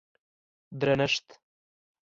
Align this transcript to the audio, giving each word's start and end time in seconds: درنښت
درنښت 0.79 1.27